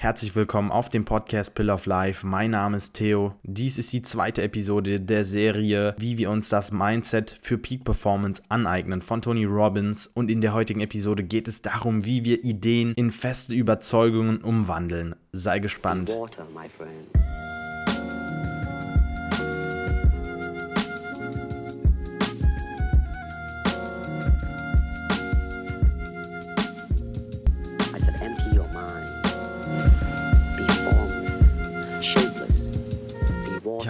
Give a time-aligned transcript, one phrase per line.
[0.00, 2.26] Herzlich willkommen auf dem Podcast Pill of Life.
[2.26, 3.34] Mein Name ist Theo.
[3.42, 8.42] Dies ist die zweite Episode der Serie, wie wir uns das Mindset für Peak Performance
[8.48, 10.06] aneignen von Tony Robbins.
[10.06, 15.16] Und in der heutigen Episode geht es darum, wie wir Ideen in feste Überzeugungen umwandeln.
[15.32, 16.08] Sei gespannt.
[16.08, 16.46] Water,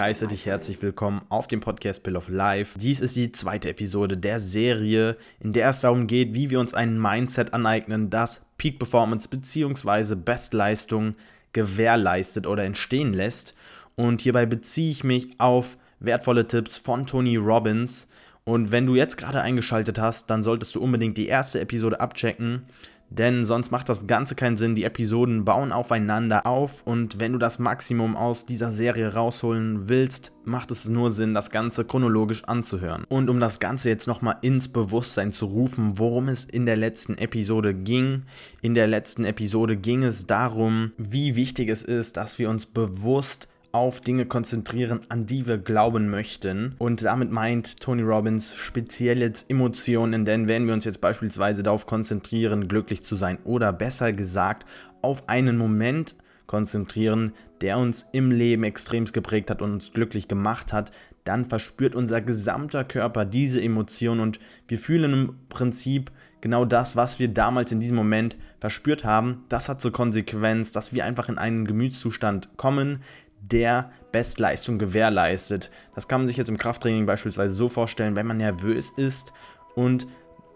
[0.00, 2.78] heiße dich herzlich willkommen auf dem Podcast Bill of Life.
[2.78, 6.72] Dies ist die zweite Episode der Serie, in der es darum geht, wie wir uns
[6.72, 10.14] ein Mindset aneignen, das Peak Performance bzw.
[10.14, 11.16] Bestleistung
[11.52, 13.54] gewährleistet oder entstehen lässt.
[13.94, 18.08] Und hierbei beziehe ich mich auf wertvolle Tipps von Tony Robbins.
[18.44, 22.62] Und wenn du jetzt gerade eingeschaltet hast, dann solltest du unbedingt die erste Episode abchecken
[23.10, 24.76] denn sonst macht das Ganze keinen Sinn.
[24.76, 30.32] Die Episoden bauen aufeinander auf und wenn du das Maximum aus dieser Serie rausholen willst,
[30.44, 33.04] macht es nur Sinn, das Ganze chronologisch anzuhören.
[33.08, 37.18] Und um das Ganze jetzt nochmal ins Bewusstsein zu rufen, worum es in der letzten
[37.18, 38.22] Episode ging.
[38.62, 43.48] In der letzten Episode ging es darum, wie wichtig es ist, dass wir uns bewusst
[43.72, 46.74] auf Dinge konzentrieren, an die wir glauben möchten.
[46.78, 52.68] Und damit meint Tony Robbins spezielle Emotionen, denn wenn wir uns jetzt beispielsweise darauf konzentrieren,
[52.68, 54.66] glücklich zu sein oder besser gesagt
[55.02, 60.72] auf einen Moment konzentrieren, der uns im Leben extremst geprägt hat und uns glücklich gemacht
[60.72, 60.90] hat,
[61.24, 67.18] dann verspürt unser gesamter Körper diese Emotion und wir fühlen im Prinzip genau das, was
[67.18, 69.44] wir damals in diesem Moment verspürt haben.
[69.48, 73.02] Das hat zur Konsequenz, dass wir einfach in einen Gemütszustand kommen,
[73.40, 75.70] der Bestleistung gewährleistet.
[75.94, 79.32] Das kann man sich jetzt im Krafttraining beispielsweise so vorstellen, wenn man nervös ist
[79.74, 80.06] und,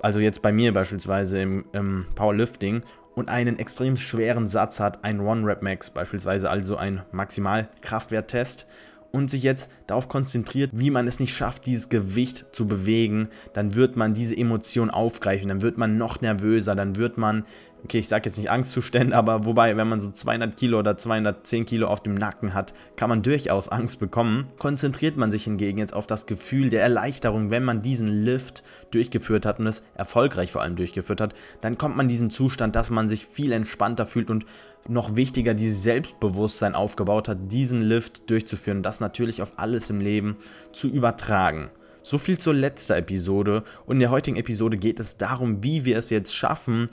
[0.00, 2.82] also jetzt bei mir beispielsweise im, im Powerlifting
[3.14, 8.66] und einen extrem schweren Satz hat, ein One-Rep-Max beispielsweise, also ein Maximalkraftwerttest
[9.10, 13.74] und sich jetzt darauf konzentriert, wie man es nicht schafft, dieses Gewicht zu bewegen, dann
[13.74, 17.44] wird man diese Emotion aufgreifen, dann wird man noch nervöser, dann wird man
[17.84, 21.64] okay, ich sage jetzt nicht Angstzustände, aber wobei, wenn man so 200 Kilo oder 210
[21.64, 24.48] Kilo auf dem Nacken hat, kann man durchaus Angst bekommen.
[24.58, 29.46] Konzentriert man sich hingegen jetzt auf das Gefühl der Erleichterung, wenn man diesen Lift durchgeführt
[29.46, 33.08] hat und es erfolgreich vor allem durchgeführt hat, dann kommt man diesen Zustand, dass man
[33.08, 34.46] sich viel entspannter fühlt und
[34.88, 40.36] noch wichtiger dieses Selbstbewusstsein aufgebaut hat, diesen Lift durchzuführen, das natürlich auf alles im Leben
[40.72, 41.70] zu übertragen.
[42.02, 45.98] So viel zur letzten Episode und in der heutigen Episode geht es darum, wie wir
[45.98, 46.86] es jetzt schaffen,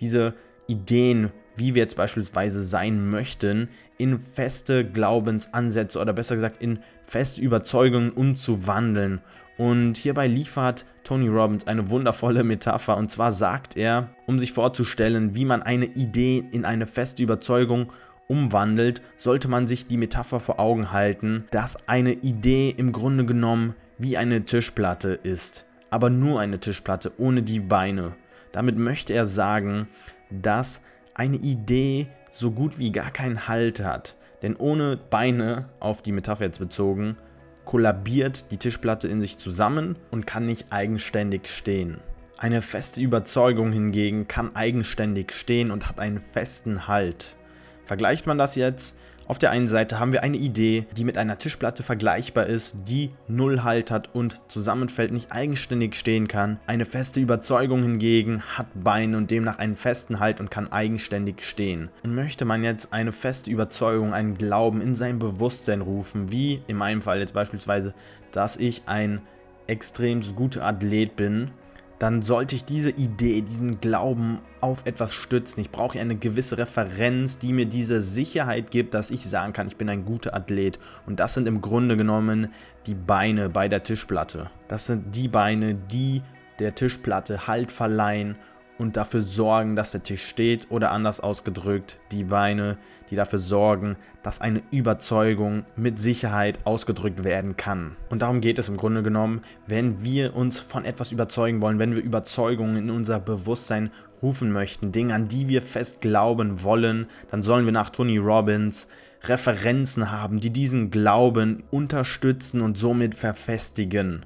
[0.00, 0.34] diese
[0.66, 3.68] Ideen, wie wir jetzt beispielsweise sein möchten,
[3.98, 9.20] in feste Glaubensansätze oder besser gesagt in feste Überzeugungen umzuwandeln.
[9.58, 12.96] Und hierbei liefert Tony Robbins eine wundervolle Metapher.
[12.96, 17.92] Und zwar sagt er, um sich vorzustellen, wie man eine Idee in eine feste Überzeugung
[18.26, 23.74] umwandelt, sollte man sich die Metapher vor Augen halten, dass eine Idee im Grunde genommen
[23.98, 25.66] wie eine Tischplatte ist.
[25.90, 28.14] Aber nur eine Tischplatte ohne die Beine.
[28.52, 29.88] Damit möchte er sagen,
[30.30, 30.82] dass
[31.14, 34.16] eine Idee so gut wie gar keinen Halt hat.
[34.42, 37.16] Denn ohne Beine, auf die Metapher jetzt bezogen,
[37.64, 41.98] kollabiert die Tischplatte in sich zusammen und kann nicht eigenständig stehen.
[42.38, 47.36] Eine feste Überzeugung hingegen kann eigenständig stehen und hat einen festen Halt.
[47.84, 48.96] Vergleicht man das jetzt
[49.30, 53.12] auf der einen Seite haben wir eine Idee, die mit einer Tischplatte vergleichbar ist, die
[53.28, 56.58] null Halt hat und zusammenfällt, nicht eigenständig stehen kann.
[56.66, 61.90] Eine feste Überzeugung hingegen hat Beine und demnach einen festen Halt und kann eigenständig stehen.
[62.02, 66.76] Und möchte man jetzt eine feste Überzeugung, einen Glauben in sein Bewusstsein rufen, wie in
[66.76, 67.94] meinem Fall jetzt beispielsweise,
[68.32, 69.20] dass ich ein
[69.68, 71.52] extrem guter Athlet bin,
[72.00, 75.60] dann sollte ich diese Idee, diesen Glauben auf etwas stützen.
[75.60, 79.76] Ich brauche eine gewisse Referenz, die mir diese Sicherheit gibt, dass ich sagen kann, ich
[79.76, 80.78] bin ein guter Athlet.
[81.04, 82.48] Und das sind im Grunde genommen
[82.86, 84.50] die Beine bei der Tischplatte.
[84.66, 86.22] Das sind die Beine, die
[86.58, 88.36] der Tischplatte Halt verleihen
[88.80, 92.78] und dafür sorgen, dass der Tisch steht oder anders ausgedrückt, die Beine,
[93.10, 97.96] die dafür sorgen, dass eine Überzeugung mit Sicherheit ausgedrückt werden kann.
[98.08, 101.94] Und darum geht es im Grunde genommen, wenn wir uns von etwas überzeugen wollen, wenn
[101.94, 103.90] wir Überzeugungen in unser Bewusstsein
[104.22, 108.88] rufen möchten, Dinge, an die wir fest glauben wollen, dann sollen wir nach Tony Robbins
[109.24, 114.24] Referenzen haben, die diesen Glauben unterstützen und somit verfestigen.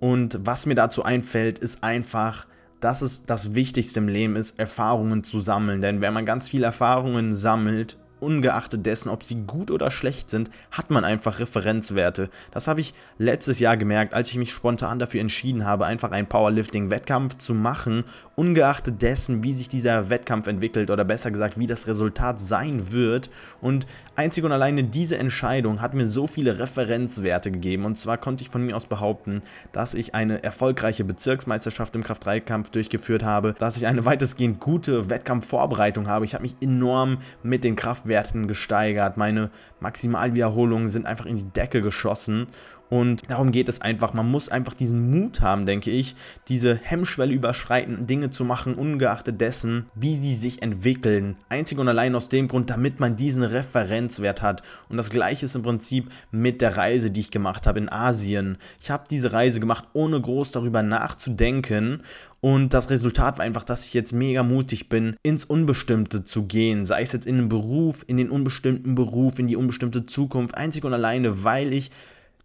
[0.00, 2.46] Und was mir dazu einfällt, ist einfach,
[2.82, 5.80] dass es das Wichtigste im Leben ist, Erfahrungen zu sammeln.
[5.80, 10.48] Denn wenn man ganz viele Erfahrungen sammelt ungeachtet dessen, ob sie gut oder schlecht sind,
[10.70, 12.30] hat man einfach Referenzwerte.
[12.52, 16.28] Das habe ich letztes Jahr gemerkt, als ich mich spontan dafür entschieden habe, einfach einen
[16.28, 18.04] Powerlifting-Wettkampf zu machen,
[18.36, 23.28] ungeachtet dessen, wie sich dieser Wettkampf entwickelt oder besser gesagt, wie das Resultat sein wird.
[23.60, 23.86] Und
[24.16, 27.84] einzig und alleine diese Entscheidung hat mir so viele Referenzwerte gegeben.
[27.84, 29.42] Und zwar konnte ich von mir aus behaupten,
[29.72, 36.06] dass ich eine erfolgreiche Bezirksmeisterschaft im Kraft-3-Kampf durchgeführt habe, dass ich eine weitestgehend gute Wettkampfvorbereitung
[36.06, 36.24] habe.
[36.24, 38.11] Ich habe mich enorm mit den Kraftwerten
[38.46, 39.16] gesteigert.
[39.16, 39.50] Meine
[39.80, 42.48] Maximalwiederholungen sind einfach in die Decke geschossen.
[42.92, 44.12] Und darum geht es einfach.
[44.12, 46.14] Man muss einfach diesen Mut haben, denke ich,
[46.48, 51.38] diese Hemmschwelle überschreiten, Dinge zu machen, ungeachtet dessen, wie sie sich entwickeln.
[51.48, 54.60] Einzig und allein aus dem Grund, damit man diesen Referenzwert hat.
[54.90, 58.58] Und das gleiche ist im Prinzip mit der Reise, die ich gemacht habe in Asien.
[58.78, 62.02] Ich habe diese Reise gemacht, ohne groß darüber nachzudenken.
[62.42, 66.84] Und das Resultat war einfach, dass ich jetzt mega mutig bin, ins Unbestimmte zu gehen.
[66.84, 70.54] Sei es jetzt in den Beruf, in den unbestimmten Beruf, in die unbestimmte Zukunft.
[70.54, 71.90] Einzig und alleine, weil ich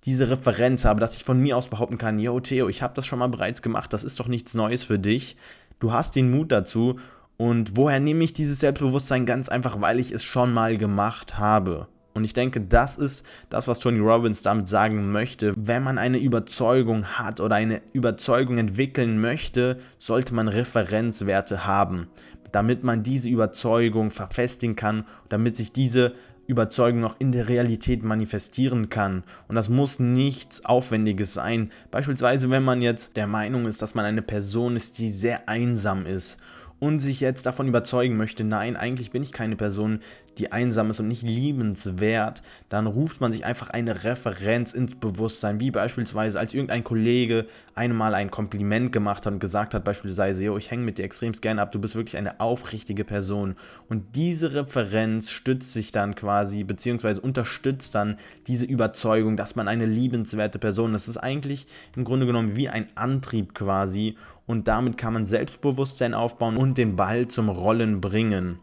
[0.06, 3.06] diese Referenz habe, dass ich von mir aus behaupten kann, yo Theo, ich habe das
[3.06, 5.38] schon mal bereits gemacht, das ist doch nichts Neues für dich.
[5.80, 7.00] Du hast den Mut dazu
[7.38, 9.26] und woher nehme ich dieses Selbstbewusstsein?
[9.26, 11.88] Ganz einfach, weil ich es schon mal gemacht habe.
[12.18, 15.54] Und ich denke, das ist das, was Tony Robbins damit sagen möchte.
[15.56, 22.08] Wenn man eine Überzeugung hat oder eine Überzeugung entwickeln möchte, sollte man Referenzwerte haben,
[22.52, 26.16] damit man diese Überzeugung verfestigen kann, damit sich diese
[26.48, 29.24] Überzeugung auch in der Realität manifestieren kann.
[29.48, 31.72] Und das muss nichts Aufwendiges sein.
[31.92, 36.06] Beispielsweise, wenn man jetzt der Meinung ist, dass man eine Person ist, die sehr einsam
[36.06, 36.38] ist
[36.80, 40.00] und sich jetzt davon überzeugen möchte, nein, eigentlich bin ich keine Person,
[40.38, 45.60] die einsam ist und nicht liebenswert, dann ruft man sich einfach eine Referenz ins Bewusstsein,
[45.60, 50.58] wie beispielsweise als irgendein Kollege einmal ein Kompliment gemacht hat und gesagt hat, beispielsweise, yo,
[50.58, 53.56] ich hänge mit dir extrem gerne ab, du bist wirklich eine aufrichtige Person.
[53.90, 59.86] Und diese Referenz stützt sich dann quasi, beziehungsweise unterstützt dann diese Überzeugung, dass man eine
[59.86, 61.08] liebenswerte Person ist.
[61.08, 61.66] Das ist eigentlich
[61.96, 64.16] im Grunde genommen wie ein Antrieb quasi
[64.48, 68.60] und damit kann man Selbstbewusstsein aufbauen und den Ball zum Rollen bringen.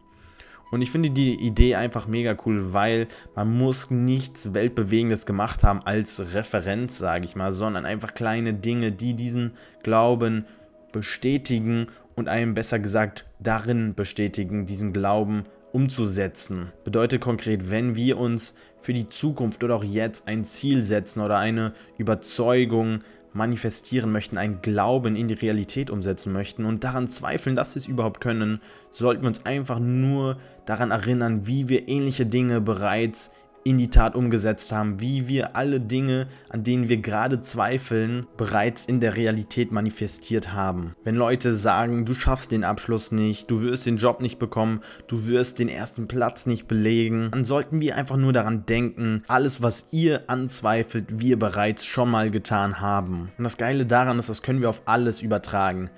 [0.73, 5.81] Und ich finde die Idee einfach mega cool, weil man muss nichts Weltbewegendes gemacht haben
[5.85, 9.53] als Referenz, sage ich mal, sondern einfach kleine Dinge, die diesen
[9.85, 10.47] Glauben
[10.91, 16.73] bestätigen und einem besser gesagt darin bestätigen, diesen Glauben umzusetzen.
[16.83, 21.39] Bedeutet konkret, wenn wir uns für die Zukunft oder auch jetzt ein Ziel setzen oder
[21.39, 23.01] eine Überzeugung
[23.35, 27.89] manifestieren möchten, einen Glauben in die Realität umsetzen möchten und daran zweifeln, dass wir es
[27.89, 28.61] überhaupt können,
[28.93, 33.31] sollten wir uns einfach nur daran erinnern, wie wir ähnliche Dinge bereits
[33.65, 38.85] in die Tat umgesetzt haben, wie wir alle Dinge, an denen wir gerade zweifeln, bereits
[38.85, 40.95] in der Realität manifestiert haben.
[41.03, 45.27] Wenn Leute sagen, du schaffst den Abschluss nicht, du wirst den Job nicht bekommen, du
[45.27, 49.89] wirst den ersten Platz nicht belegen, dann sollten wir einfach nur daran denken, alles, was
[49.91, 53.33] ihr anzweifelt, wir bereits schon mal getan haben.
[53.39, 55.91] Und das Geile daran ist, das können wir auf alles übertragen.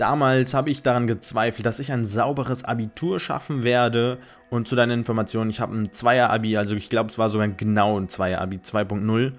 [0.00, 4.16] Damals habe ich daran gezweifelt, dass ich ein sauberes Abitur schaffen werde.
[4.48, 8.00] Und zu deiner Information, ich habe ein Zweier-Abi, also ich glaube, es war sogar genau
[8.00, 9.32] ein Zweier-Abi 2.0.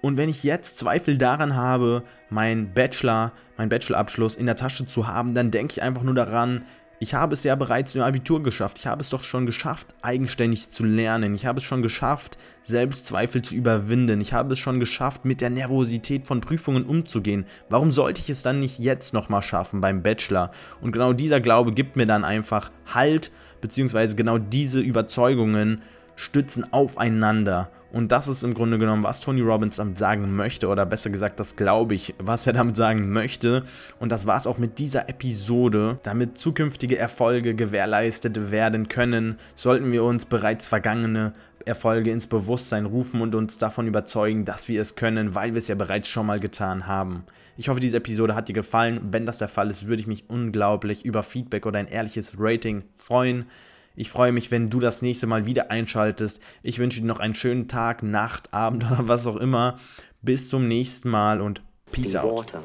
[0.00, 5.06] Und wenn ich jetzt Zweifel daran habe, meinen Bachelor, meinen Bachelorabschluss in der Tasche zu
[5.06, 6.64] haben, dann denke ich einfach nur daran,
[7.02, 8.78] ich habe es ja bereits im Abitur geschafft.
[8.78, 11.34] Ich habe es doch schon geschafft, eigenständig zu lernen.
[11.34, 14.20] Ich habe es schon geschafft, Selbstzweifel zu überwinden.
[14.20, 17.44] Ich habe es schon geschafft, mit der Nervosität von Prüfungen umzugehen.
[17.68, 20.52] Warum sollte ich es dann nicht jetzt nochmal schaffen beim Bachelor?
[20.80, 25.82] Und genau dieser Glaube gibt mir dann einfach Halt, beziehungsweise genau diese Überzeugungen
[26.14, 27.72] stützen aufeinander.
[27.92, 31.38] Und das ist im Grunde genommen, was Tony Robbins damit sagen möchte, oder besser gesagt,
[31.38, 33.64] das glaube ich, was er damit sagen möchte.
[34.00, 35.98] Und das war es auch mit dieser Episode.
[36.02, 41.34] Damit zukünftige Erfolge gewährleistet werden können, sollten wir uns bereits vergangene
[41.66, 45.68] Erfolge ins Bewusstsein rufen und uns davon überzeugen, dass wir es können, weil wir es
[45.68, 47.24] ja bereits schon mal getan haben.
[47.58, 49.00] Ich hoffe, diese Episode hat dir gefallen.
[49.10, 52.84] Wenn das der Fall ist, würde ich mich unglaublich über Feedback oder ein ehrliches Rating
[52.94, 53.44] freuen.
[53.94, 56.40] Ich freue mich, wenn du das nächste Mal wieder einschaltest.
[56.62, 59.78] Ich wünsche dir noch einen schönen Tag, Nacht, Abend oder was auch immer.
[60.22, 62.38] Bis zum nächsten Mal und Peace out.
[62.38, 62.62] Water,